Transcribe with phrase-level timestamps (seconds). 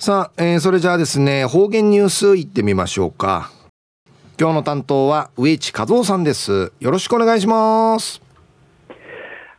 [0.00, 3.50] さあ、えー、それじゃあですね、方言ニュースいってみましょうか。
[4.38, 6.72] 今日の担当は植地和夫さんです。
[6.78, 8.22] よろしくお願いします。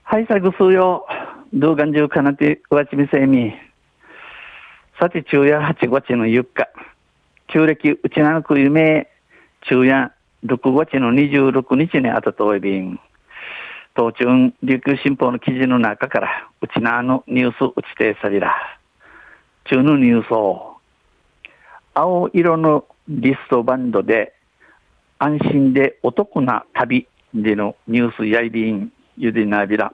[0.04, 1.06] はい、最後数曜、
[1.54, 3.52] 動画中かなて、わちみせみ。
[4.98, 6.70] さて、昼夜8月の4日、
[7.48, 9.10] 旧暦うちなのく夢、
[9.64, 10.14] 昼夜
[10.46, 12.98] 6月の26日にあたとおいびん。
[13.94, 14.24] 当中、
[14.64, 18.79] 琉球新報の記事の中から、うちなのニュース打ちてさりら。
[19.70, 20.78] 中のニュースを、
[21.94, 24.34] 青色のリストバンドで、
[25.20, 29.94] 安心でお得な旅でのニュースやいびんゆでなびら。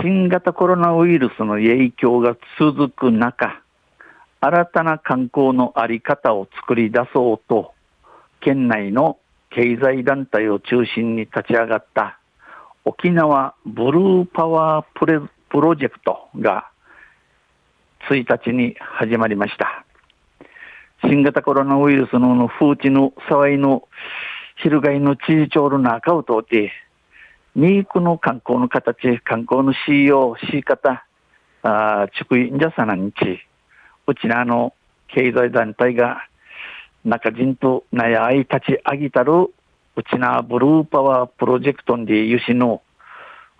[0.00, 3.60] 新型コロナウイルスの影響が続く中、
[4.40, 7.72] 新たな観光のあり方を作り出そうと、
[8.40, 9.18] 県内の
[9.50, 12.20] 経済団体を中心に立ち上がった
[12.84, 16.69] 沖縄ブルーパワープレプロジェクトが
[18.08, 19.84] 1日に始まりました。
[21.02, 23.88] 新型コロナウイルスの風知の騒いの
[24.56, 26.72] 翻の地域長の中を通って、
[27.54, 31.04] ミークの観光の形、観光の仕様、し方、
[31.62, 33.40] あ地区じゃさなにち、
[34.06, 34.74] うちなの
[35.08, 36.26] 経済団体が
[37.04, 39.32] 中人となやい立ち上げたる
[39.96, 42.82] うちなブルーパワープロジェクトでゆしの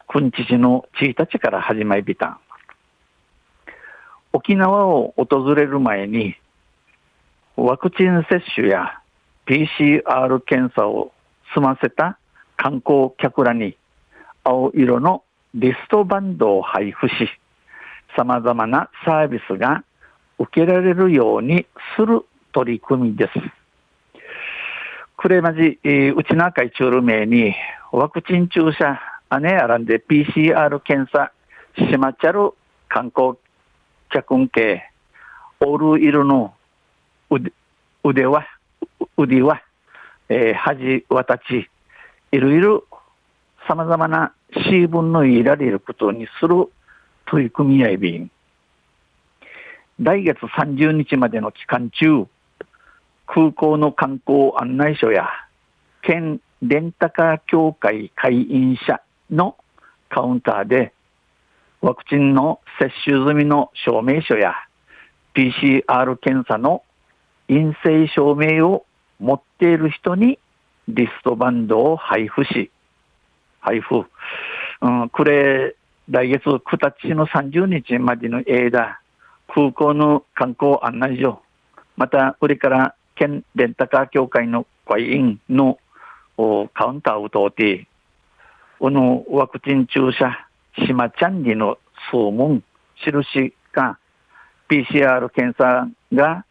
[0.08, 2.38] くんちしのちいたちから始まりびたん。
[4.33, 6.36] 沖縄を訪れる前に
[7.56, 9.00] ワクチン接種や
[9.47, 11.12] PCR 検査を
[11.53, 12.19] 済ませた
[12.56, 13.77] 観光客らに
[14.45, 17.14] 青色のリストバンドを配布し、
[18.17, 19.84] 様々なサービスが
[20.39, 23.33] 受けられるようにする取り組みです。
[25.17, 25.78] クレマジ、
[26.17, 27.55] うちなかい中る名に
[27.92, 28.98] ワクチン注射、
[29.41, 31.33] 姉あらんで PCR 検査
[31.77, 32.53] しまっちゃる
[32.89, 33.34] 観光
[34.11, 34.91] 客んけ、
[35.61, 36.55] オール色の
[38.03, 38.47] 腕は、
[39.17, 39.62] 腕は、
[40.28, 41.70] えー、恥、わたち、
[42.33, 42.84] いろいろ
[43.68, 46.67] 様々なシーブンのいられることにする
[47.27, 48.30] 取り組み合い便。
[50.01, 52.27] 来月30日までの期間中、
[53.27, 55.29] 空港の観光案内所や
[56.02, 59.57] 県レンタカー協会会員者の
[60.08, 60.92] カウンターで
[61.83, 64.55] ワクチンの接種済みの証明書や
[65.35, 66.83] PCR 検査の
[67.48, 68.85] 陰性証明を
[69.18, 70.39] 持っている人に
[70.89, 72.70] リストバンドを配布し、
[73.61, 74.05] 配布。
[74.83, 75.74] うん、これ、
[76.08, 76.61] 来月9
[77.02, 79.01] 日の30日までの間、
[79.48, 81.42] 空港の観光案内所、
[81.96, 85.79] また、これから県レンタカー協会の会員の
[86.74, 87.86] カウンターを通って、
[88.79, 90.48] このワクチン注射、
[90.86, 91.79] 島ちゃんにの
[92.11, 92.63] 総門、
[93.05, 93.98] 印が、
[94.69, 96.45] PCR 検査が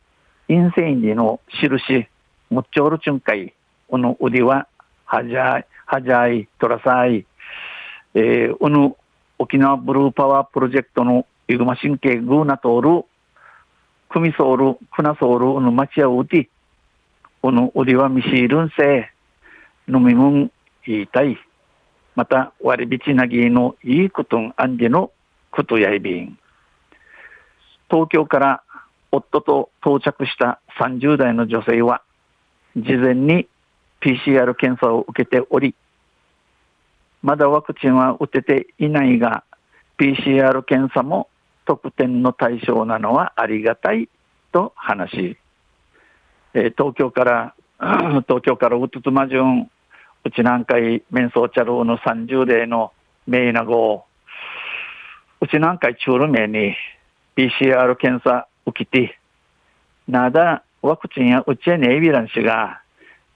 [0.47, 2.07] 陰性にの印、
[2.49, 3.53] もっちょるちゅんかい、
[3.87, 4.67] この腕は、
[5.05, 7.25] はじゃい、はじゃい、とらさい、
[8.13, 8.97] えー、この
[9.37, 13.05] 沖縄ブルーパワープロジェクトのイグマ神経グーナトール、
[14.09, 16.49] クミソール、クナソールの町やうて、
[17.41, 19.11] この腕はミシールンセ
[19.87, 20.49] 飲み物
[20.85, 21.37] 言いたい。
[22.19, 25.13] また、割引なぎのいいことんあんじの
[25.51, 26.37] ことやいびん。
[27.89, 28.63] 東京から
[29.09, 32.01] 夫と到着した30代の女性は、
[32.75, 33.47] 事前に
[34.01, 35.75] PCR 検査を受けており、
[37.21, 39.45] まだワクチンは打てていないが、
[39.97, 41.29] PCR 検査も
[41.65, 44.09] 特典の対象なのはありがたい
[44.51, 45.37] と話し、
[46.53, 47.55] えー、東京から、
[48.27, 49.71] 東京からウトトマジュン、
[50.25, 52.91] うち南海面相茶楼の30代の
[53.27, 54.05] 名なご
[55.41, 56.75] うち南海中路名に
[57.37, 59.17] PCR 検査受けて、
[60.07, 62.81] なだワクチンやうちやねえびらんしが、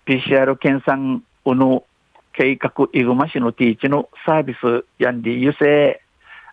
[0.06, 0.98] PCR 検査
[1.46, 1.86] うの
[2.34, 6.02] 計画いぐましのティーチのサービスやんりゆせ、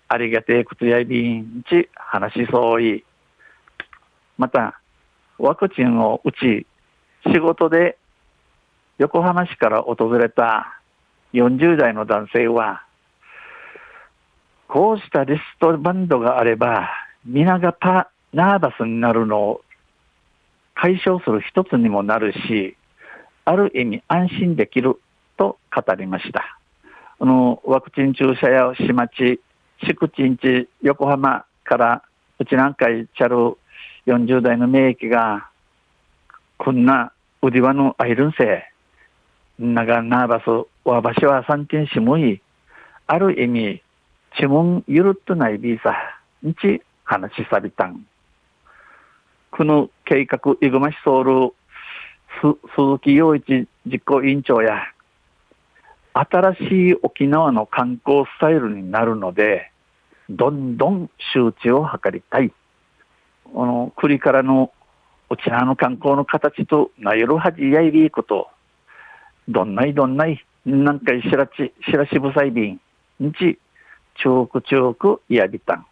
[0.07, 3.05] ありがてえことやびんち話しそうい。
[4.39, 4.81] また、
[5.39, 6.67] ワクチンを打ち、
[7.27, 7.99] 仕事で
[9.01, 10.79] 横浜市から訪れた
[11.33, 12.85] 40代の男性は、
[14.69, 16.91] こうしたリストバンドがあれば、
[17.25, 19.61] 皆がパナーバスになるのを
[20.75, 22.77] 解消する一つにもなるし、
[23.47, 25.01] ある意味安心できる
[25.39, 26.59] と語りました。
[27.21, 29.41] あの、ワクチン注射や市町、
[29.83, 32.03] 宿地地横浜から
[32.39, 33.57] うち南海チャル
[34.07, 35.49] 40代の免疫が、
[36.59, 38.70] こんな腕輪のアイルンセ
[39.63, 42.41] 長ナーバス、わばしは三点しもい、
[43.07, 43.83] ある意味、
[44.35, 45.95] 指紋ゆるっとないビーサ、
[46.43, 48.07] にち話しさびたん。
[49.51, 51.55] この計画、イグマシソール、
[52.75, 54.79] 鈴木洋一実行委員長や、
[56.15, 56.61] 新し
[56.93, 59.71] い沖縄の観光スタイルになるので、
[60.31, 62.51] どんどん周知を図りたい。
[63.53, 64.73] この栗からの
[65.29, 68.49] 沖縄の観光の形となゆるはじやいりこと、
[69.51, 72.81] どんないどんない、なんかしらち、しらしぶさいびん、
[73.19, 73.59] にち、
[74.23, 75.87] ちょうくちょうくやびたん。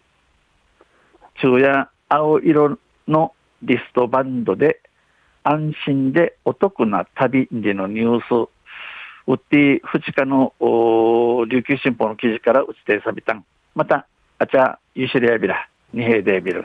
[1.34, 2.78] 昼夜青色
[3.08, 3.32] の
[3.62, 4.80] リストバンドで
[5.42, 8.48] 安心でお得な旅でのニュース、
[9.26, 10.54] うって2日の
[11.48, 13.44] 琉球新報の記事から打ちてさびたん。
[13.74, 14.06] また、
[14.38, 16.64] あちゃ、ゆしりやびら、二平でビル。